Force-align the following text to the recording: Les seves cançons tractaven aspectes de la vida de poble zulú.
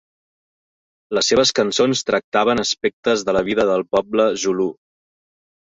Les 1.17 1.29
seves 1.31 1.51
cançons 1.59 2.01
tractaven 2.09 2.63
aspectes 2.65 3.27
de 3.29 3.39
la 3.39 3.45
vida 3.53 3.69
de 3.75 3.79
poble 3.95 4.29
zulú. 4.47 4.69